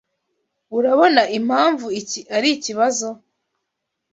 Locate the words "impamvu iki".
1.37-2.19